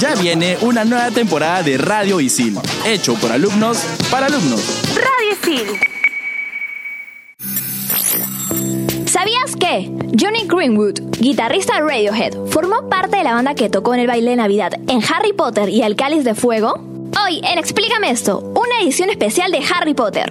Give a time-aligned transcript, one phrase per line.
[0.00, 3.78] Ya viene una nueva temporada de Radio Isil, hecho por alumnos
[4.10, 4.60] para alumnos.
[4.94, 5.88] Radio Isil.
[9.06, 14.00] ¿Sabías que Johnny Greenwood, guitarrista de Radiohead, formó parte de la banda que tocó en
[14.00, 16.80] el baile de Navidad en Harry Potter y el Cáliz de Fuego?
[17.24, 20.30] Hoy en Explícame esto, una edición especial de Harry Potter.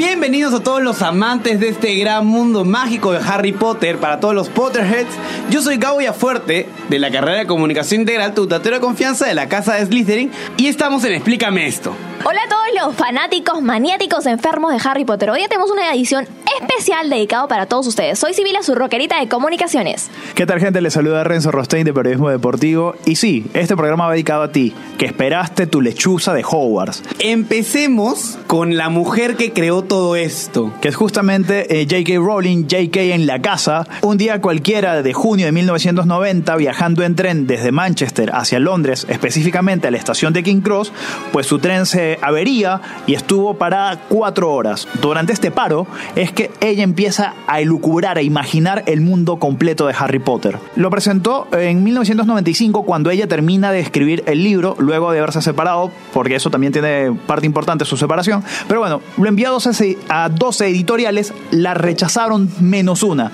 [0.00, 4.34] Bienvenidos a todos los amantes de este gran mundo mágico de Harry Potter, para todos
[4.34, 5.10] los Potterheads.
[5.50, 9.50] Yo soy Gabo Fuerte de la carrera de Comunicación Integral, tu de confianza de la
[9.50, 11.94] casa de Slytherin, y estamos en Explícame esto.
[12.22, 15.30] Hola a todos los fanáticos, maniáticos, enfermos de Harry Potter.
[15.30, 16.26] Hoy ya tenemos una edición
[16.60, 18.18] especial dedicado para todos ustedes.
[18.18, 20.10] Soy Sibila, su rockerita de comunicaciones.
[20.34, 20.82] ¿Qué tal gente?
[20.82, 22.94] Les saluda Renzo Rostein de Periodismo Deportivo.
[23.06, 27.02] Y sí, este programa va dedicado a ti, que esperaste tu lechuza de Hogwarts.
[27.20, 30.74] Empecemos con la mujer que creó todo esto.
[30.82, 32.16] Que es justamente eh, J.K.
[32.16, 33.00] Rowling, J.K.
[33.00, 33.86] en la casa.
[34.02, 39.88] Un día cualquiera de junio de 1990, viajando en tren desde Manchester hacia Londres, específicamente
[39.88, 40.92] a la estación de King Cross,
[41.32, 44.88] pues su tren se avería y estuvo parada cuatro horas.
[45.00, 45.86] Durante este paro
[46.16, 50.58] es que ella empieza a elucubrar, a imaginar el mundo completo de Harry Potter.
[50.76, 55.90] Lo presentó en 1995 cuando ella termina de escribir el libro, luego de haberse separado,
[56.12, 58.42] porque eso también tiene parte importante su separación.
[58.68, 63.30] Pero bueno, lo envió a 12, a 12 editoriales, la rechazaron menos una.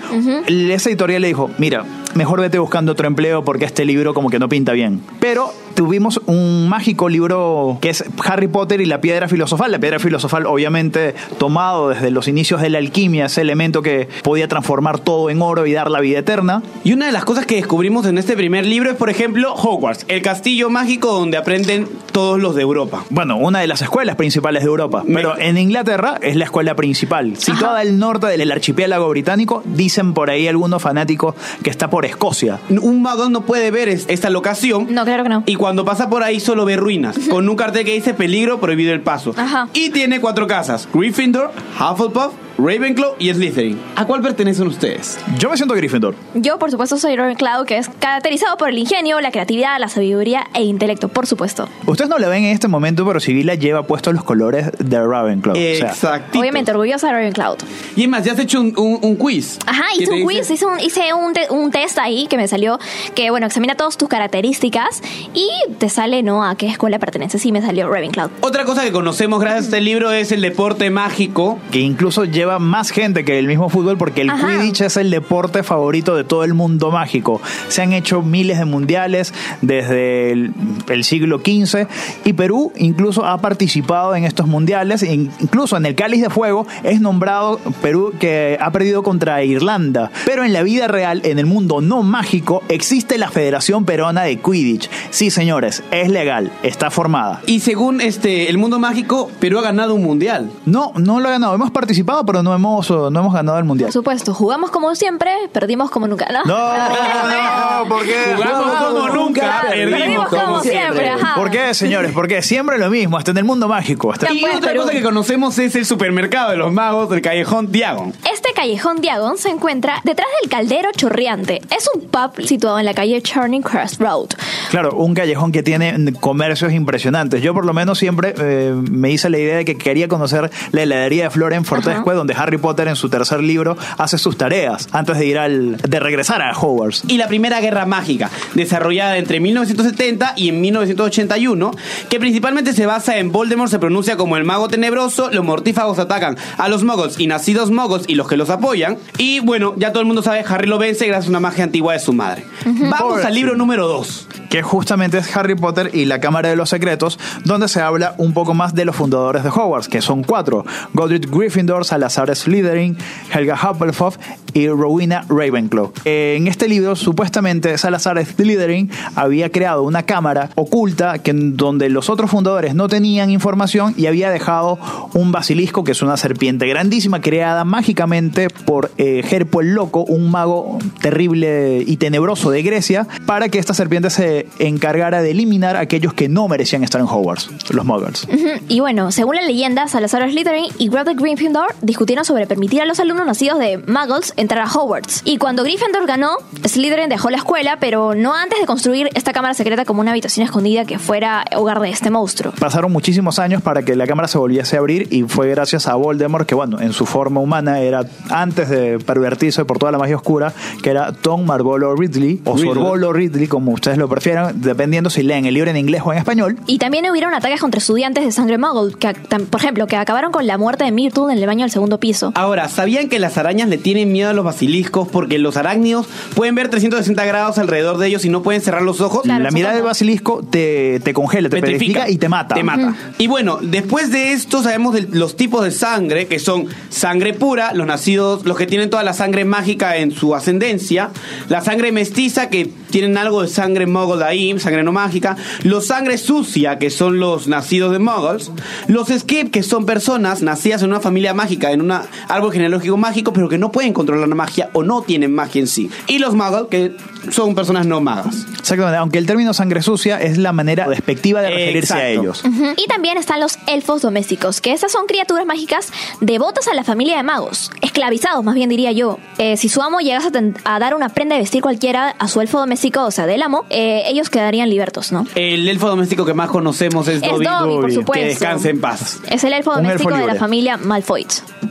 [0.46, 1.84] Esa editorial le dijo, mira,
[2.16, 5.02] mejor vete buscando otro empleo porque este libro como que no pinta bien.
[5.20, 9.70] Pero tuvimos un mágico libro que es Harry Potter y la piedra filosofal.
[9.70, 14.48] La piedra filosofal obviamente tomado desde los inicios de la alquimia, ese elemento que podía
[14.48, 16.62] transformar todo en oro y dar la vida eterna.
[16.82, 20.06] Y una de las cosas que descubrimos en este primer libro es, por ejemplo, Hogwarts,
[20.08, 23.04] el castillo mágico donde aprenden todos los de Europa.
[23.10, 25.04] Bueno, una de las escuelas principales de Europa.
[25.06, 27.36] Pero en Inglaterra es la escuela principal.
[27.36, 32.58] Situada al norte del archipiélago británico, dicen por ahí algunos fanáticos que está por Escocia.
[32.68, 34.86] Un mago no puede ver esta locación.
[34.90, 35.42] No, claro que no.
[35.46, 38.92] Y cuando pasa por ahí solo ve ruinas, con un cartel que dice peligro, prohibido
[38.92, 39.34] el paso.
[39.36, 39.68] Ajá.
[39.72, 43.78] Y tiene cuatro casas, Gryffindor, Hufflepuff, Ravenclaw y Slytherin.
[43.96, 45.18] ¿A cuál pertenecen ustedes?
[45.38, 46.14] Yo me siento Gryffindor.
[46.34, 50.46] Yo, por supuesto, soy Ravenclaw, que es caracterizado por el ingenio, la creatividad, la sabiduría
[50.54, 51.68] e intelecto, por supuesto.
[51.84, 55.54] Ustedes no lo ven en este momento, pero Sibila lleva puestos los colores de Ravenclaw.
[55.54, 56.38] Exacto.
[56.38, 57.56] Obviamente, orgullosa de Ravenclaw.
[57.94, 59.58] Y es más, ya has hecho un, un, un quiz.
[59.66, 62.78] Ajá, hice un quiz, hice, un, hice un, te, un, test ahí que me salió,
[63.14, 65.02] que bueno, examina todas tus características
[65.34, 66.42] y te sale, ¿no?
[66.42, 67.42] A qué escuela perteneces.
[67.42, 68.30] Sí, me salió Ravenclaw.
[68.40, 71.58] Otra cosa que conocemos gracias a este libro es el deporte mágico.
[71.70, 74.48] Que incluso lleva más gente que el mismo fútbol porque el Ajá.
[74.48, 77.40] Quidditch es el deporte favorito de todo el mundo mágico.
[77.68, 80.52] Se han hecho miles de mundiales desde el,
[80.88, 81.86] el siglo XV
[82.24, 85.02] y Perú incluso ha participado en estos mundiales.
[85.02, 90.10] e Incluso en el Cáliz de Fuego es nombrado Perú que ha perdido contra Irlanda.
[90.24, 94.38] Pero en la vida real, en el mundo no mágico, existe la Federación Peruana de
[94.38, 94.88] Quidditch.
[95.10, 97.40] Sí, señores, es legal, está formada.
[97.46, 100.50] Y según este el mundo mágico, Perú ha ganado un mundial.
[100.64, 101.54] No, no lo ha ganado.
[101.54, 103.86] Hemos participado, pero no hemos, no hemos ganado el mundial.
[103.88, 106.26] Por supuesto, jugamos como siempre, perdimos como nunca.
[106.32, 106.54] No, No,
[107.82, 108.14] no, ¿por qué?
[108.36, 111.08] Jugamos como nunca, perdimos como siempre.
[111.10, 111.34] ajá.
[111.36, 112.12] ¿Por qué, señores?
[112.12, 114.12] Porque siempre lo mismo, hasta en el mundo mágico.
[114.12, 114.82] Hasta- Y pues, otra Perú.
[114.82, 118.12] cosa que conocemos es el supermercado de los magos del callejón Diagon.
[118.32, 121.60] Este callejón Diagon se encuentra detrás del Caldero Chorreante.
[121.76, 124.28] Es un pub situado en la calle Turning Cross Road.
[124.70, 127.42] Claro, un callejón que tiene comercios impresionantes.
[127.42, 130.82] Yo por lo menos siempre eh, me hice la idea de que quería conocer la
[130.82, 134.88] heladería de Flora en Fortescue, donde Harry Potter en su tercer libro hace sus tareas
[134.90, 137.04] antes de ir al de regresar a Hogwarts.
[137.06, 141.70] y la Primera Guerra Mágica, desarrollada entre 1970 y en 1981,
[142.08, 146.36] que principalmente se basa en Voldemort se pronuncia como el mago tenebroso, los mortífagos atacan
[146.58, 150.00] a los muggles y nacidos muggles y los que los apoyan, y bueno, ya todo
[150.00, 152.44] el mundo sabe, Harry lo vence gracias a una magia antigua de su madre.
[152.64, 154.28] Vamos al libro número 2.
[154.50, 158.32] que justamente es Harry Potter y la Cámara de los Secretos, donde se habla un
[158.32, 162.96] poco más de los fundadores de Hogwarts, que son cuatro: Godric Gryffindor, Salazar Slytherin,
[163.32, 164.16] Helga Hufflepuff
[164.54, 165.92] y Rowena Ravenclaw.
[166.04, 172.30] En este libro, supuestamente, Salazar Slytherin había creado una cámara oculta que, donde los otros
[172.30, 174.78] fundadores no tenían información y había dejado
[175.12, 180.30] un basilisco, que es una serpiente grandísima creada mágicamente por eh, Herpo el Loco, un
[180.30, 185.80] mago terrible y tenebroso de Grecia, para que esta serpiente se encargara de eliminar a
[185.80, 188.26] aquellos que no merecían estar en Hogwarts, los muggles.
[188.68, 193.00] Y bueno, según la leyenda, Salazar Slytherin y Godric Gryffindor discutieron sobre permitir a los
[193.00, 195.22] alumnos nacidos de Muggles entrar a Hogwarts.
[195.24, 196.32] Y cuando Gryffindor ganó,
[196.62, 200.44] Slytherin dejó la escuela, pero no antes de construir esta cámara secreta como una habitación
[200.44, 202.52] escondida que fuera hogar de este monstruo.
[202.60, 205.94] Pasaron muchísimos años para que la cámara se volviese a abrir y fue gracias a
[205.94, 210.16] Voldemort, que bueno, en su forma humana era antes de pervertirse por toda la magia
[210.16, 210.52] oscura,
[210.82, 212.74] que era Tom Marvolo Ridley, o Riddle.
[212.74, 216.18] Sorbolo Ridley, como ustedes lo prefieran, dependiendo si leen el libro en inglés o en
[216.18, 216.58] español.
[216.66, 220.46] Y también hubieron ataques contra estudiantes de sangre Muggle, que, por ejemplo, que acabaron con
[220.46, 222.32] la muerte de Myrtle en el baño del segundo piso.
[222.34, 226.54] Ahora, ¿sabían que las arañas le tienen miedo a los basiliscos porque los arácnidos pueden
[226.54, 229.22] ver 360 grados alrededor de ellos y no pueden cerrar los ojos?
[229.22, 232.54] Claro, la mirada del basilisco te, te congela, te petrifica y te mata.
[232.54, 232.94] Te mata.
[233.18, 237.72] Y bueno, después de esto sabemos de los tipos de sangre, que son sangre pura,
[237.72, 241.10] los nacidos, los que tienen toda la sangre mágica en su ascendencia,
[241.48, 246.18] la sangre mestiza, que tienen algo de sangre muggle ahí, sangre no mágica, los sangre
[246.18, 248.50] sucia, que son los nacidos de muggles,
[248.88, 253.32] los skip, que son personas nacidas en una familia mágica, en un árbol genealógico mágico,
[253.32, 255.90] pero que no pueden controlar la magia o no tienen magia en sí.
[256.06, 256.96] Y los muggle, que
[257.30, 258.46] son personas no magas.
[258.58, 262.44] Exactamente, aunque el término sangre sucia es la manera despectiva de referirse a ellos.
[262.44, 262.74] Ujú.
[262.76, 267.16] Y también están los elfos domésticos, que estas son criaturas mágicas devotas a la familia
[267.16, 269.18] de magos, esclavizados más bien diría yo.
[269.38, 270.30] Eh, si su amo llegase
[270.64, 273.64] a, dar una prenda de vestir cualquiera a su elfo doméstico, o sea, del amo,
[273.70, 275.26] eh, ellos quedarían libertos, ¿no?
[275.34, 277.44] El elfo doméstico que más conocemos es, Es Dobby.
[277.44, 278.22] Dobby, por Dobby, que supuesto.
[278.22, 279.20] Que descanse en paz.
[279.30, 281.26] Es el elfo Un doméstico elfo de la familia Malfoy.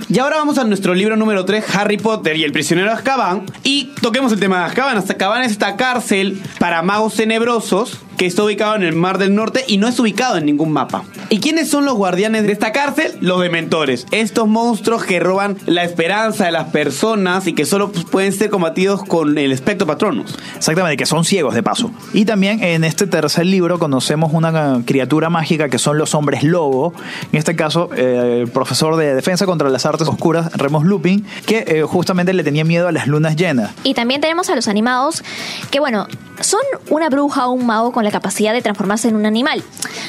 [0.10, 3.46] Y ahora vamos a nuestro libro número 3, Harry Potter y el prisionero de Azkaban.
[3.64, 4.98] Y toquemos el tema de Azkaban.
[4.98, 9.64] Azkaban es esta cárcel para magos tenebrosos que está ubicado en el Mar del Norte
[9.68, 11.04] y no es ubicado en ningún mapa.
[11.30, 13.14] ¿Y quiénes son los guardianes de esta cárcel?
[13.22, 14.06] Los dementores.
[14.12, 18.50] Estos monstruos que roban la esperanza de las personas y que solo pues, pueden ser
[18.50, 20.36] combatidos con el espectro patronus.
[20.56, 21.92] Exactamente, que son ciegos de paso.
[22.14, 26.94] Y también en este tercer libro conocemos una criatura mágica que son los hombres lobo.
[27.32, 31.66] En este caso, eh, el profesor de defensa contra las artes oscuras, Remus Lupin, que
[31.68, 33.72] eh, justamente le tenía miedo a las lunas llenas.
[33.84, 35.24] Y también tenemos a los animados,
[35.72, 36.08] que bueno,
[36.42, 39.64] son una bruja o un mago con la capacidad de transformarse en un animal.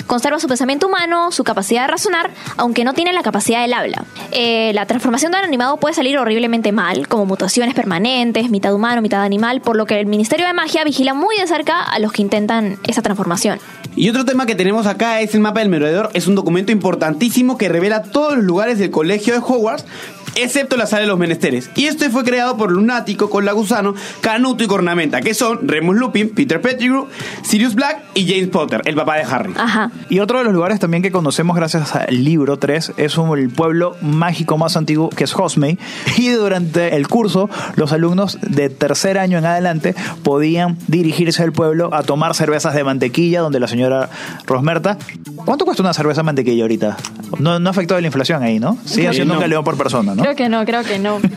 [0.06, 4.04] Conserva su pensamiento humano, su capacidad de razonar, aunque no tiene la capacidad del habla.
[4.32, 9.02] Eh, la transformación de un animado puede salir horriblemente mal, como mutaciones permanentes, mitad humano,
[9.02, 12.12] mitad animal, por lo que el Ministerio de Magia vigila muy de cerca a los
[12.12, 13.58] que intentan esa transformación.
[13.96, 16.10] Y otro tema que tenemos acá es el mapa del merodeador.
[16.12, 19.86] Es un documento importantísimo que revela todos los lugares del colegio de Hogwarts,
[20.36, 21.70] excepto la sala de los menesteres.
[21.74, 26.60] Y este fue creado por Lunático, Colagusano, Canuto y Cornamenta, que son Remus Lupin, Peter
[26.60, 27.06] Pettigrew,
[27.42, 29.52] Sirius Black y James Potter, el papá de Harry.
[29.56, 29.90] Ajá.
[30.08, 33.50] Y otro de los lugares también que conocemos gracias al libro 3 es un- el
[33.50, 35.78] pueblo mágico más antiguo que es Hogsmeade.
[36.16, 41.92] Y durante el curso, los alumnos de tercer año en adelante podían dirigirse al pueblo
[41.94, 44.08] a tomar cervezas de mantequilla, donde la señora
[44.46, 44.96] Rosmerta.
[45.44, 46.96] ¿Cuánto cuesta una cerveza de mantequilla ahorita?
[47.38, 48.78] No, no afectó la inflación ahí, ¿no?
[48.84, 50.22] Sigue siendo un galeón por persona, ¿no?
[50.22, 51.18] Creo que no, creo que no.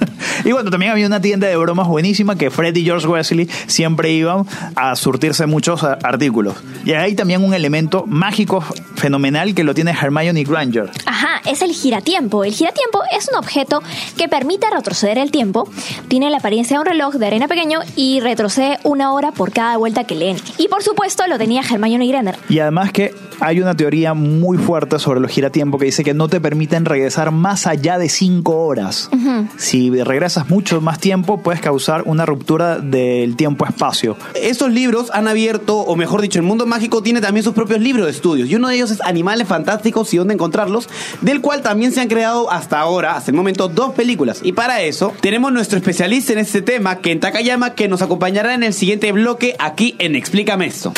[0.46, 4.12] Y bueno, también había una tienda de bromas buenísima que Fred y George Wesley siempre
[4.14, 6.56] iban a surtirse muchos artículos.
[6.86, 8.62] Y hay también un elemento mágico
[8.96, 10.92] fenomenal que lo tiene Hermione Granger.
[11.06, 12.44] Ajá, es el giratiempo.
[12.44, 13.82] El giratiempo es un objeto
[14.18, 15.70] que permite retroceder el tiempo.
[16.08, 19.78] Tiene la apariencia de un reloj de arena pequeño y retrocede una hora por cada
[19.78, 20.38] vuelta que leen.
[20.58, 22.38] Y por supuesto lo tenía Hermione Granger.
[22.50, 26.28] Y además que hay una teoría muy fuerte sobre los giratiempo que dice que no
[26.28, 29.10] te permiten regresar más allá de 5 horas.
[29.58, 34.18] Si regresas mucho más tiempo, puedes causar una ruptura del tiempo-espacio.
[34.60, 38.08] Estos libros han abierto, o mejor dicho, el mundo mágico tiene también sus propios libros
[38.08, 38.50] de estudios.
[38.50, 40.90] Y uno de ellos es Animales Fantásticos y dónde encontrarlos,
[41.22, 44.42] del cual también se han creado hasta ahora, hasta el momento, dos películas.
[44.44, 48.64] Y para eso, tenemos nuestro especialista en este tema, Ken Takayama, que nos acompañará en
[48.64, 50.92] el siguiente bloque aquí en Explícame esto.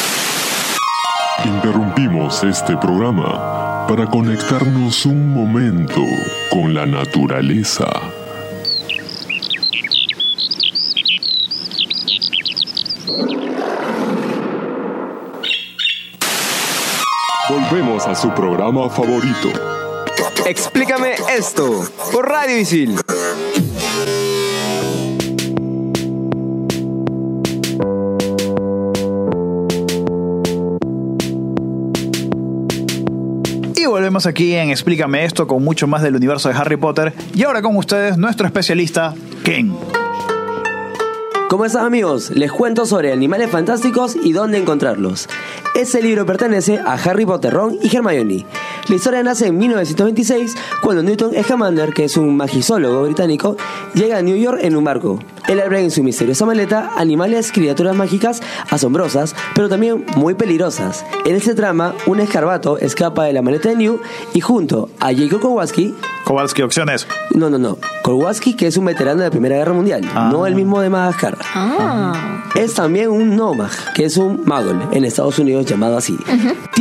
[1.45, 6.01] Interrumpimos este programa para conectarnos un momento
[6.49, 7.85] con la naturaleza.
[17.51, 19.50] Volvemos a su programa favorito.
[20.46, 22.98] Explícame esto por Radio Isil.
[33.75, 37.12] Y volvemos aquí en Explícame esto con mucho más del universo de Harry Potter.
[37.36, 39.74] Y ahora con ustedes nuestro especialista, Ken.
[41.51, 42.29] ¿Cómo están amigos?
[42.29, 45.27] Les cuento sobre animales fantásticos y dónde encontrarlos.
[45.75, 48.46] Este libro pertenece a Harry Potter, Ron y Hermione.
[48.88, 53.58] La historia nace en 1926 cuando Newton Scamander, que es un magisólogo británico,
[53.93, 55.20] llega a New York en un barco.
[55.50, 61.03] Él abre en su misteriosa maleta animales, criaturas mágicas asombrosas, pero también muy peligrosas.
[61.25, 64.00] En este trama, un escarbato escapa de la maleta de New
[64.34, 65.93] y junto a Jacob Kowalski,
[66.31, 67.07] Kowalski, opciones.
[67.35, 70.29] no, no, no, Kowalski que es un veterano de la Primera Guerra Mundial, Ah.
[70.31, 71.38] no el mismo de Madagascar.
[71.53, 72.43] Ah.
[72.55, 76.17] Es también un Nomad, que es un Muggle en Estados Unidos llamado así.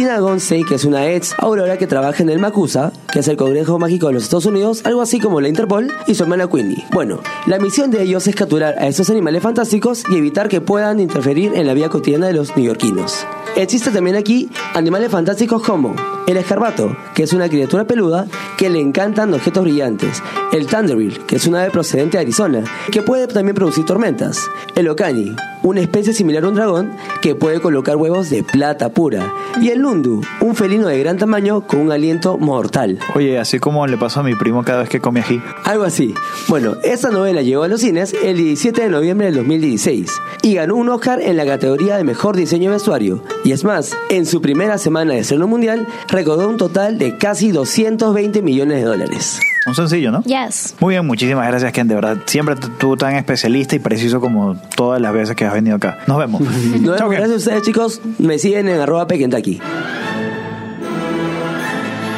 [0.00, 3.36] Tina Gonstein, que es una ex Aurora que trabaja en el MACUSA, que es el
[3.36, 6.86] Congreso Mágico de los Estados Unidos, algo así como la Interpol, y su hermana Queenie.
[6.90, 11.00] Bueno, la misión de ellos es capturar a estos animales fantásticos y evitar que puedan
[11.00, 13.26] interferir en la vida cotidiana de los neoyorquinos.
[13.56, 15.94] Existe también aquí animales fantásticos como
[16.26, 18.26] el escarbato, que es una criatura peluda
[18.56, 23.02] que le encantan objetos brillantes, el thunderbill, que es una ave procedente de Arizona, que
[23.02, 27.96] puede también producir tormentas, el ocani, una especie similar a un dragón que puede colocar
[27.96, 33.00] huevos de plata pura, y el un felino de gran tamaño con un aliento mortal.
[33.16, 35.42] Oye, así como le pasó a mi primo cada vez que come ají.
[35.64, 36.14] Algo así.
[36.46, 40.76] Bueno, esta novela llegó a los cines el 17 de noviembre del 2016 y ganó
[40.76, 43.24] un Oscar en la categoría de mejor diseño de vestuario.
[43.44, 47.50] Y es más, en su primera semana de estreno mundial, recaudó un total de casi
[47.50, 49.40] 220 millones de dólares.
[49.70, 50.24] Un sencillo, ¿no?
[50.24, 50.74] Yes.
[50.80, 51.86] Muy bien, muchísimas gracias, Ken.
[51.86, 55.76] De verdad, siempre tú tan especialista y preciso como todas las veces que has venido
[55.76, 55.98] acá.
[56.08, 56.40] Nos vemos.
[56.40, 56.96] Nos vemos.
[56.98, 57.18] Chao, Ken.
[57.18, 58.00] Gracias a ustedes, chicos.
[58.18, 59.60] Me siguen en arroba pequentaki.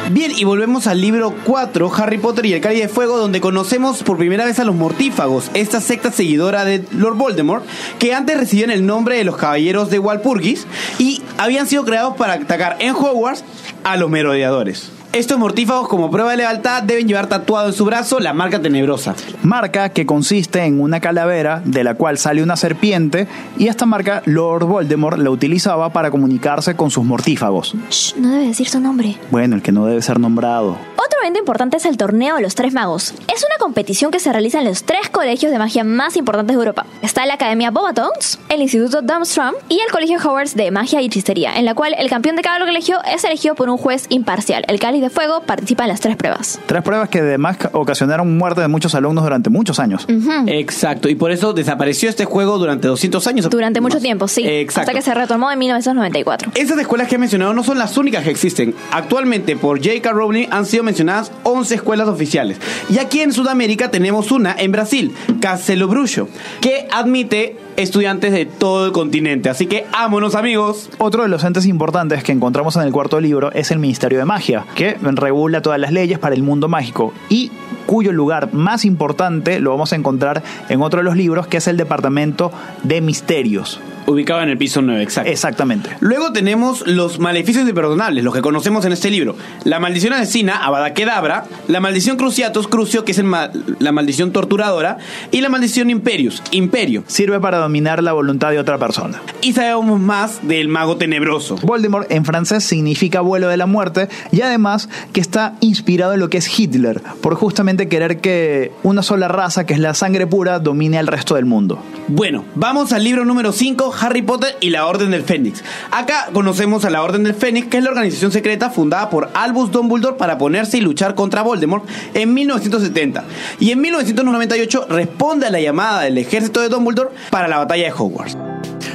[0.09, 4.01] Bien, y volvemos al libro 4, Harry Potter y el Cáliz de Fuego, donde conocemos
[4.01, 7.63] por primera vez a los mortífagos, esta secta seguidora de Lord Voldemort,
[7.99, 10.65] que antes recibían el nombre de los Caballeros de Walpurgis
[10.97, 13.43] y habían sido creados para atacar en Hogwarts
[13.83, 14.91] a los merodeadores.
[15.13, 19.13] Estos mortífagos, como prueba de lealtad, deben llevar tatuado en su brazo la marca tenebrosa.
[19.43, 23.27] Marca que consiste en una calavera de la cual sale una serpiente
[23.59, 27.75] y esta marca Lord Voldemort la utilizaba para comunicarse con sus mortífagos.
[27.91, 29.15] Shh, no debe decir su nombre.
[29.29, 30.79] Bueno, el que no debe ser nombrado.
[30.95, 33.13] Otro evento importante es el Torneo de los Tres Magos.
[33.31, 36.59] Es una competición que se realiza en los tres colegios de magia más importantes de
[36.59, 36.87] Europa.
[37.03, 41.59] Está la Academia Bobatons, el Instituto Durmstrang y el Colegio Hogwarts de Magia y Hechicería,
[41.59, 44.65] en la cual el campeón de cada colegio es elegido por un juez imparcial.
[44.67, 46.59] El Cáliz de Fuego participa en las tres pruebas.
[46.65, 50.07] Tres pruebas que además ocasionaron muerte de muchos alumnos durante muchos años.
[50.47, 53.49] Exacto, y por eso desapareció este juego durante 200 años.
[53.49, 54.03] Durante mucho Más.
[54.03, 54.43] tiempo, sí.
[54.45, 54.91] Exacto.
[54.91, 56.51] Hasta que se retomó en 1994.
[56.55, 58.73] Esas escuelas que he mencionado no son las únicas que existen.
[58.91, 60.11] Actualmente, por J.K.
[60.11, 62.57] Rowling han sido mencionadas 11 escuelas oficiales.
[62.89, 66.27] Y aquí en Sudamérica tenemos una en Brasil, Castelo Bruxo,
[66.61, 69.49] que admite estudiantes de todo el continente.
[69.49, 70.89] Así que, ámonos amigos.
[70.97, 74.25] Otro de los entes importantes que encontramos en el cuarto libro es el Ministerio de
[74.25, 77.51] Magia, que regula todas las leyes para el mundo mágico y
[77.85, 81.67] cuyo lugar más importante lo vamos a encontrar en otro de los libros, que es
[81.67, 82.51] el Departamento
[82.83, 83.79] de Misterios.
[84.05, 85.29] Ubicado en el piso 9, exacto.
[85.31, 85.89] Exactamente.
[86.01, 89.37] Luego tenemos los maleficios imperdonables, los que conocemos en este libro.
[89.63, 91.45] La maldición asesina, Avada Kedavra.
[91.69, 93.49] La maldición Cruciatus, Crucio, que es el ma-
[93.79, 94.97] la maldición torturadora.
[95.31, 97.05] Y la maldición Imperius, Imperio.
[97.07, 99.21] Sirve para dominar la voluntad de otra persona.
[99.41, 101.55] Y sabemos más del mago tenebroso.
[101.63, 106.29] Voldemort en francés significa vuelo de la muerte y además que está inspirado en lo
[106.29, 110.59] que es Hitler, por justamente querer que una sola raza, que es la sangre pura,
[110.59, 111.79] domine al resto del mundo.
[112.07, 115.63] Bueno, vamos al libro número 5, Harry Potter y la Orden del Fénix.
[115.91, 119.71] Acá conocemos a la Orden del Fénix, que es la organización secreta fundada por Albus
[119.71, 123.23] Dumbledore para ponerse y luchar contra Voldemort en 1970.
[123.59, 127.91] Y en 1998 responde a la llamada del ejército de Dumbledore para la batalla de
[127.91, 128.52] Hogwarts.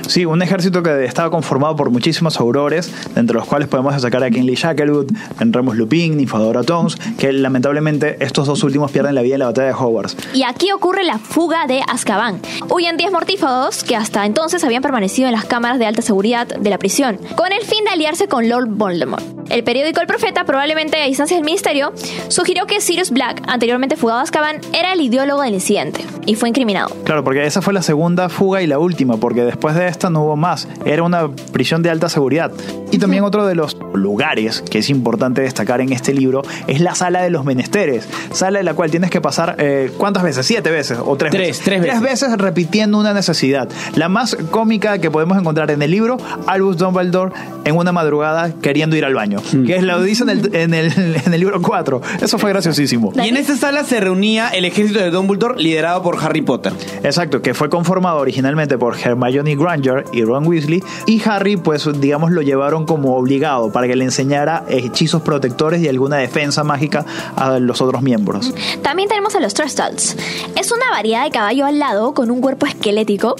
[0.09, 4.31] Sí, un ejército que estaba conformado por muchísimos aurores, entre los cuales podemos destacar a
[4.31, 9.41] Kinley Shacklewood, Remus Lupin, Nifadora Tones, que lamentablemente estos dos últimos pierden la vida en
[9.41, 10.17] la batalla de Hogwarts.
[10.33, 12.41] Y aquí ocurre la fuga de Azkaban.
[12.71, 16.71] Huyen 10 mortífagos que hasta entonces habían permanecido en las cámaras de alta seguridad de
[16.71, 19.23] la prisión, con el fin de aliarse con Lord Voldemort.
[19.51, 21.93] El periódico El Profeta, probablemente a instancias del ministerio,
[22.29, 26.51] sugirió que Sirius Black, anteriormente fugado a Azkaban, era el ideólogo del incidente y fue
[26.51, 26.95] incriminado.
[27.05, 30.23] Claro, porque esa fue la segunda fuga y la última, porque después de esta no
[30.23, 30.69] hubo más.
[30.85, 32.53] Era una prisión de alta seguridad.
[32.91, 36.95] Y también otro de los lugares que es importante destacar en este libro es la
[36.95, 38.09] sala de los menesteres.
[38.33, 40.47] Sala en la cual tienes que pasar, eh, ¿cuántas veces?
[40.47, 40.99] ¿Siete veces?
[41.05, 41.65] ¿O tres, Tres, veces?
[41.65, 41.99] tres veces.
[42.01, 43.69] Tres veces repitiendo una necesidad.
[43.97, 47.33] La más cómica que podemos encontrar en el libro, Albus Dumbledore
[47.65, 49.41] en una madrugada queriendo ir al baño.
[49.67, 50.93] Que es lo dice en el, en, el,
[51.27, 52.01] en el libro 4.
[52.23, 53.13] Eso fue graciosísimo.
[53.17, 56.73] Y en esta sala se reunía el ejército de Dumbledore liderado por Harry Potter.
[57.03, 60.83] Exacto, que fue conformado originalmente por Hermione Granger Y Ron Weasley.
[61.07, 65.89] Y Harry, pues digamos, lo llevaron como obligado para que le enseñara hechizos protectores y
[65.89, 67.05] alguna defensa mágica
[67.37, 68.53] a los otros miembros.
[68.83, 70.17] También tenemos a los Trestles.
[70.57, 73.37] Es una variedad de caballo alado con un cuerpo esquelético,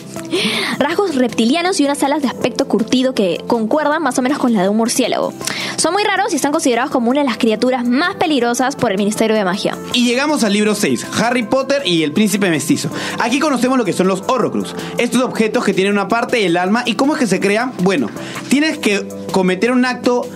[0.79, 4.63] rasgos reptilianos y unas alas de aspecto curtido que concuerdan más o menos con la
[4.63, 5.33] de un murciélago.
[5.77, 8.99] Son muy raros y están considerados como una de las criaturas más peligrosas por el
[8.99, 9.77] Ministerio de Magia.
[9.93, 12.91] Y llegamos al libro 6, Harry Potter y el príncipe mestizo.
[13.21, 14.75] Aquí conocemos lo que son los Horrocrux.
[14.99, 17.73] Estos objetos que tienen una parte del alma y cómo es que se crean.
[17.83, 18.09] Bueno,
[18.49, 20.29] tienes que cometer un acto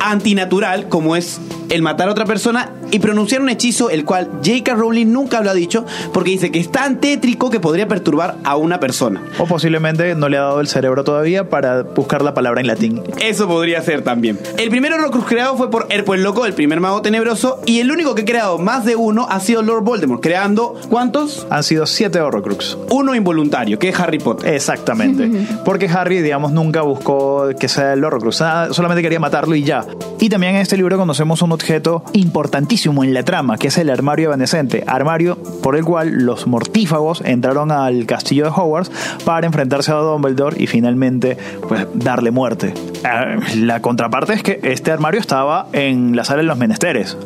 [0.00, 1.40] antinatural como es
[1.70, 4.74] el matar a otra persona y pronunciar un hechizo el cual J.K.
[4.74, 8.56] Rowling nunca lo ha dicho porque dice que es tan tétrico que podría perturbar a
[8.56, 9.22] una persona.
[9.38, 13.02] O posiblemente no le ha dado el cerebro todavía para buscar la palabra en latín.
[13.20, 14.38] Eso podría ser también.
[14.58, 17.90] El primer Horrocrux creado fue por Erpo el Loco, el primer mago tenebroso, y el
[17.90, 21.46] único que ha creado más de uno ha sido Lord Voldemort, creando ¿cuántos?
[21.50, 22.76] Han sido siete Horrocrux.
[22.90, 24.54] Uno involuntario, que es Harry Potter.
[24.54, 25.30] Exactamente.
[25.64, 28.40] Porque Harry, digamos, nunca buscó que sea el Horrocrux.
[28.40, 29.84] Nada, solamente quería matarlo y ya.
[30.18, 33.90] Y también en este libro conocemos un objeto importantísimo en la trama, que es el
[33.90, 34.82] armario evanescente.
[34.86, 38.90] Armario por el cual los mortífagos entraron al castillo de Hogwarts
[39.24, 41.36] para enfrentarse a Dumbledore y finalmente,
[41.68, 42.72] pues, darle muerte.
[43.04, 47.16] Ah, La contraparte es que este armario estaba en la sala de los menesteres.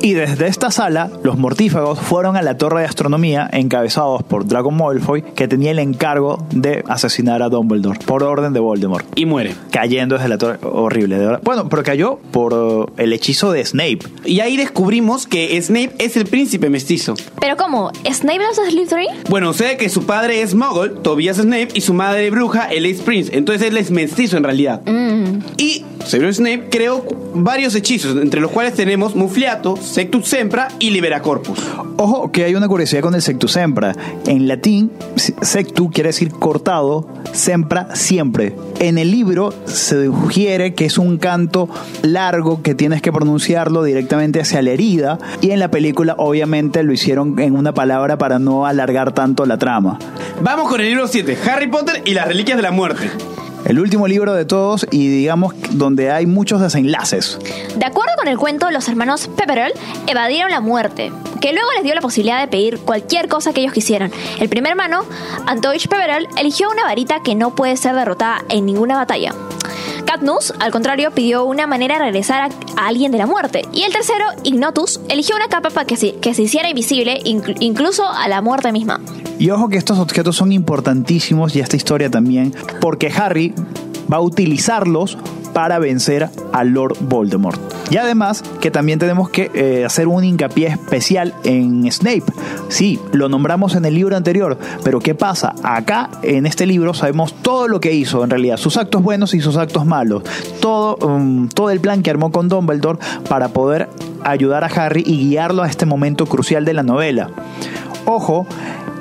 [0.00, 4.70] Y desde esta sala, los mortífagos fueron a la torre de astronomía encabezados por Draco
[4.70, 9.06] Malfoy, que tenía el encargo de asesinar a Dumbledore por orden de Voldemort.
[9.16, 9.54] Y muere.
[9.70, 10.58] Cayendo desde la torre.
[10.62, 11.40] Horrible, de verdad.
[11.44, 14.00] Bueno, pero cayó por uh, el hechizo de Snape.
[14.24, 17.14] Y ahí descubrimos que Snape es el príncipe mestizo.
[17.40, 17.90] Pero ¿cómo?
[18.10, 19.08] ¿Snape no es Slytherin?
[19.28, 23.02] Bueno, sé que su padre es Muggle, Tobias Snape, y su madre bruja, el Ace
[23.02, 23.36] Prince.
[23.36, 24.82] Entonces él es mestizo en realidad.
[25.56, 27.04] Y Severus Snape creó
[27.34, 31.58] varios hechizos, entre los cuales tenemos Mufliato, Sectus Sempra y Libera Corpus.
[31.98, 33.96] Ojo, que hay una curiosidad con el sectu sempra.
[34.26, 38.54] En latín, sectu quiere decir cortado, sempra siempre.
[38.80, 41.70] En el libro se sugiere que es un canto
[42.02, 43.12] largo que tienes que
[43.46, 48.18] pronunciarlo directamente hacia la herida y en la película obviamente lo hicieron en una palabra
[48.18, 50.00] para no alargar tanto la trama.
[50.40, 53.08] Vamos con el libro 7, Harry Potter y las Reliquias de la Muerte.
[53.64, 57.38] El último libro de todos y digamos donde hay muchos desenlaces.
[57.76, 59.72] De acuerdo con el cuento, los hermanos Pepperell
[60.08, 63.72] evadieron la muerte, que luego les dio la posibilidad de pedir cualquier cosa que ellos
[63.72, 64.10] quisieran.
[64.40, 65.04] El primer hermano,
[65.46, 69.32] Antoich Pepperell, eligió una varita que no puede ser derrotada en ninguna batalla.
[70.06, 73.62] Katniss, al contrario, pidió una manera de regresar a, alguien de la muerte.
[73.72, 78.26] Y el tercero, Ignotus, eligió una capa para que se, hiciera invisible, inclu- incluso a
[78.28, 79.00] la muerte misma.
[79.38, 83.52] Y ojo que estos objetos son importantísimos y esta historia también, porque Harry
[84.10, 85.18] va a utilizarlos
[85.56, 87.58] para vencer a Lord Voldemort.
[87.90, 92.24] Y además que también tenemos que eh, hacer un hincapié especial en Snape.
[92.68, 95.54] Sí, lo nombramos en el libro anterior, pero ¿qué pasa?
[95.62, 99.40] Acá en este libro sabemos todo lo que hizo en realidad, sus actos buenos y
[99.40, 100.24] sus actos malos,
[100.60, 103.88] todo, um, todo el plan que armó con Dumbledore para poder
[104.24, 107.30] ayudar a Harry y guiarlo a este momento crucial de la novela.
[108.04, 108.46] Ojo,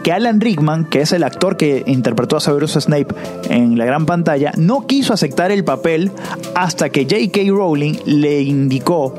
[0.05, 3.07] que Alan Rickman, que es el actor que interpretó a Severus Snape
[3.49, 6.11] en la gran pantalla, no quiso aceptar el papel
[6.53, 7.49] hasta que J.K.
[7.49, 9.15] Rowling le indicó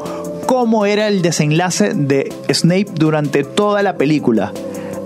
[0.47, 4.53] cómo era el desenlace de Snape durante toda la película.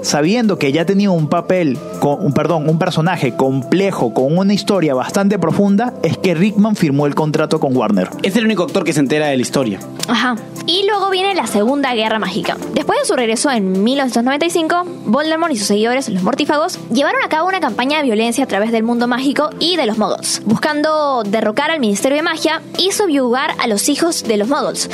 [0.02, 4.94] Sabiendo que ya tenía un papel, con, un, perdón, un personaje complejo, con una historia
[4.94, 8.08] bastante profunda, es que Rickman firmó el contrato con Warner.
[8.22, 9.80] Es el único actor que se entera de la historia.
[10.08, 10.36] Ajá.
[10.66, 12.56] Y luego viene la Segunda Guerra Mágica.
[12.74, 17.48] Después de su regreso en 1995, Voldemort y sus seguidores, los mortífagos, llevaron a cabo
[17.48, 21.70] una campaña de violencia a través del mundo mágico y de los muggles, buscando derrocar
[21.70, 24.88] al Ministerio de Magia y subyugar a los hijos de los muggles.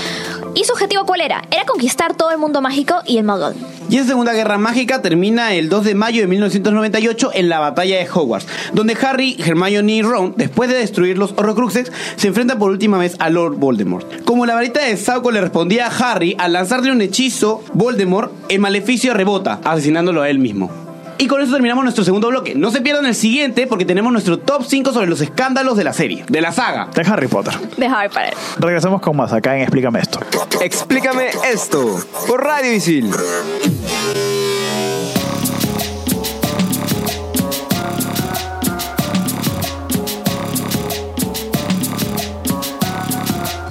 [0.54, 1.42] ¿Y su objetivo cuál era?
[1.50, 3.54] Era conquistar todo el mundo mágico y el muggle.
[3.88, 7.96] Y esa Segunda Guerra Mágica termina el 2 de mayo de 1998 en la batalla
[7.96, 12.70] de Hogwarts, donde Harry, Hermione y Ron, después de destruir los Horrocruxes, se enfrentan por
[12.70, 14.24] última vez a Lord Voldemort.
[14.24, 18.60] Como la varita de Sauco le respondía a Harry, al lanzarle un hechizo, Voldemort, el
[18.60, 20.70] maleficio rebota, asesinándolo a él mismo.
[21.18, 22.54] Y con eso terminamos nuestro segundo bloque.
[22.54, 25.92] No se pierdan el siguiente porque tenemos nuestro top 5 sobre los escándalos de la
[25.92, 26.88] serie, de la saga.
[26.94, 27.54] De Harry Potter.
[27.76, 28.34] De Harry Potter.
[28.58, 30.20] Regresamos con más acá en Explícame esto.
[30.60, 33.10] Explícame esto por Radio Isil.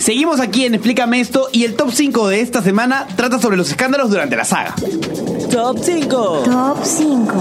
[0.06, 3.72] Seguimos aquí en Explícame esto y el top 5 de esta semana trata sobre los
[3.72, 4.76] escándalos durante la saga.
[5.50, 6.44] Top 5.
[6.46, 7.34] Top 5.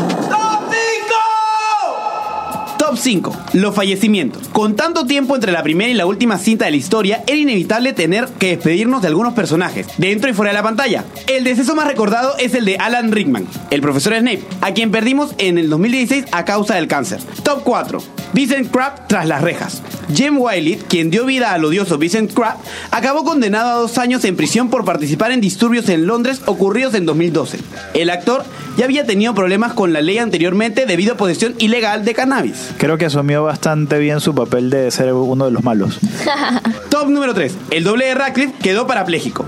[2.78, 3.36] Top 5.
[3.52, 4.48] Los fallecimientos.
[4.48, 7.92] Con tanto tiempo entre la primera y la última cinta de la historia, era inevitable
[7.92, 11.04] tener que despedirnos de algunos personajes, dentro y fuera de la pantalla.
[11.26, 15.34] El deceso más recordado es el de Alan Rickman, el profesor Snape, a quien perdimos
[15.36, 17.20] en el 2016 a causa del cáncer.
[17.42, 18.13] Top 4.
[18.34, 19.80] Vincent Crab tras las rejas.
[20.12, 22.56] Jim Wiley, quien dio vida al odioso Vincent Crab,
[22.90, 27.06] acabó condenado a dos años en prisión por participar en disturbios en Londres ocurridos en
[27.06, 27.58] 2012.
[27.94, 28.44] El actor
[28.76, 32.72] ya había tenido problemas con la ley anteriormente debido a posesión ilegal de cannabis.
[32.76, 36.00] Creo que asumió bastante bien su papel de ser uno de los malos.
[36.90, 37.54] Top número 3.
[37.70, 39.46] El doble de Radcliffe quedó parapléjico.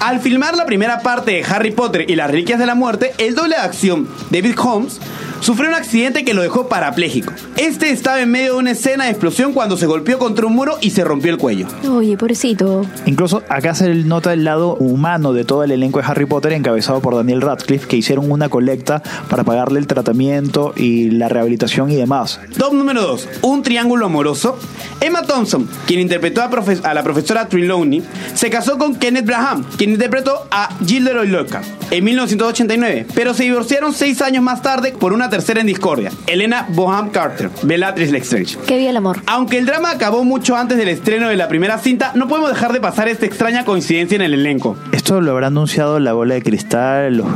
[0.00, 3.34] Al filmar la primera parte de Harry Potter y las Reliquias de la Muerte, el
[3.34, 5.00] doble de acción, David Holmes,
[5.40, 7.32] sufrió un accidente que lo dejó parapléjico.
[7.56, 10.78] Este estaba en medio de una escena de explosión cuando se golpeó contra un muro
[10.80, 11.66] y se rompió el cuello.
[11.88, 12.84] Oye, pobrecito.
[13.06, 17.00] Incluso acá se nota el lado humano de todo el elenco de Harry Potter encabezado
[17.00, 21.96] por Daniel Radcliffe, que hicieron una colecta para pagarle el tratamiento y la rehabilitación y
[21.96, 22.40] demás.
[22.58, 23.28] Top número 2.
[23.42, 24.58] Un triángulo amoroso.
[25.00, 28.02] Emma Thompson, quien interpretó a, profe- a la profesora Trelawney,
[28.34, 33.92] se casó con Kenneth Braham, quien interpretó a Gilderoy Lockhart en 1989, pero se divorciaron
[33.92, 38.56] seis años más tarde por una tercera en discordia, Elena Boham Carter, Bellatrix Lestrange.
[38.66, 39.20] Qué bien el amor.
[39.26, 42.72] Aunque el drama acabó mucho antes del estreno de la primera cinta, no podemos dejar
[42.72, 44.78] de pasar esta extraña coincidencia en el elenco.
[45.06, 47.28] ¿Esto lo habrá anunciado la bola de cristal, los-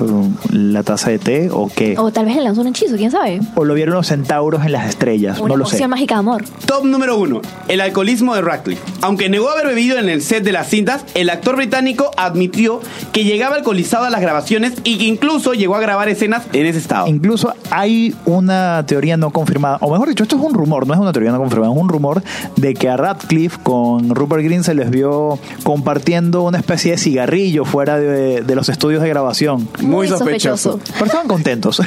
[0.53, 1.95] la taza de té o qué?
[1.99, 3.39] O tal vez le lanzó un hechizo, quién sabe.
[3.55, 5.39] ¿O lo vieron los centauros en las estrellas?
[5.39, 5.87] Una no lo sé.
[5.87, 6.43] mágica de amor.
[6.67, 7.41] Top número 1.
[7.69, 8.83] El alcoholismo de Radcliffe.
[9.03, 12.81] Aunque negó haber bebido en el set de las cintas, el actor británico admitió
[13.13, 16.79] que llegaba alcoholizado a las grabaciones y que incluso llegó a grabar escenas en ese
[16.81, 17.07] estado.
[17.07, 20.99] Incluso hay una teoría no confirmada, o mejor dicho, esto es un rumor, no es
[20.99, 22.21] una teoría no confirmada, es un rumor
[22.57, 27.60] de que a Radcliffe con Rupert Green se les vio compartiendo una especie de cigarrillo
[27.65, 29.69] fuera de, de los estudios de grabación.
[29.81, 30.81] Muy sospechoso.
[30.95, 31.81] Pero estaban contentos.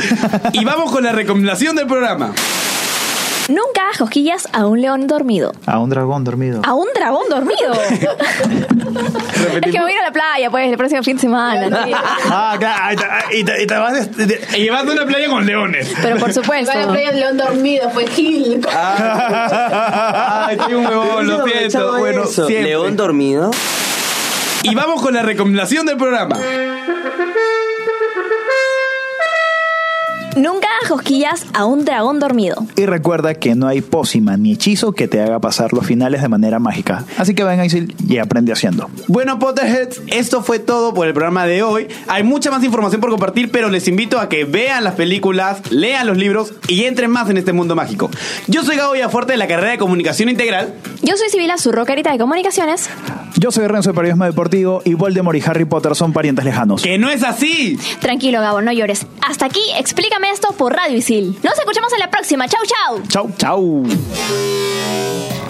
[0.53, 2.33] Y vamos con la recomendación del programa.
[3.49, 5.51] Nunca hagas cosquillas a un león dormido.
[5.65, 6.61] a un dragón dormido.
[6.63, 7.73] A un dragón dormido.
[7.93, 7.99] es
[9.61, 11.83] que me voy a ir a la playa, pues, el próximo fin de semana.
[11.83, 11.97] tío.
[12.29, 12.95] Ah, claro,
[13.33, 15.91] y te, y te vas de- de- Y llevando una playa con leones.
[16.01, 16.71] Pero por supuesto.
[16.71, 18.61] A playa el león dormido, fue Gil.
[18.73, 21.97] Ay, tengo un huevón, lo siento.
[21.97, 22.63] Bueno, siempre.
[22.63, 23.51] León dormido.
[24.63, 26.37] Y vamos con la recomendación del programa.
[30.35, 32.65] Nunca hagas cosquillas a un dragón dormido.
[32.75, 36.29] Y recuerda que no hay pócima ni hechizo que te haga pasar los finales de
[36.29, 37.03] manera mágica.
[37.17, 38.89] Así que ven Isil y aprende haciendo.
[39.07, 41.87] Bueno, Potterheads, esto fue todo por el programa de hoy.
[42.07, 46.07] Hay mucha más información por compartir, pero les invito a que vean las películas, lean
[46.07, 48.09] los libros y entren más en este mundo mágico.
[48.47, 50.73] Yo soy Gabo Villafuerte de la carrera de Comunicación Integral.
[51.03, 52.89] Yo soy Sibila, su rockerita de comunicaciones.
[53.35, 56.81] Yo soy Renzo de Periodismo Deportivo y Voldemort y Harry Potter son parientes lejanos.
[56.83, 57.77] ¡Que no es así!
[57.99, 59.05] Tranquilo, Gabo, no llores.
[59.21, 61.35] Hasta aquí, explícame esto por Radio Isil.
[61.43, 62.47] Nos escuchamos en la próxima.
[62.47, 63.01] Chau, chau.
[63.07, 63.83] Chau, chau.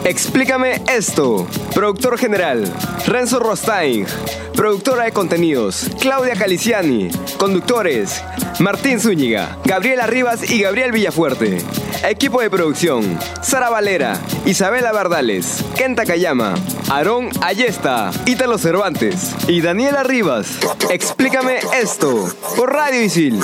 [0.06, 1.48] Explícame esto.
[1.74, 2.72] Productor general,
[3.08, 4.06] Renzo Rostain.
[4.54, 7.10] Productora de contenidos, Claudia Caliciani.
[7.38, 8.22] Conductores,
[8.60, 11.60] Martín Zúñiga, Gabriela Rivas y Gabriel Villafuerte.
[12.04, 16.56] Equipo de producción, Sara Valera, Isabela Bardales, Kenta Kayama,
[16.90, 20.60] Aarón Ayesta, Ítalo Cervantes y Daniela Rivas.
[20.90, 23.40] Explícame esto por Radio Isil.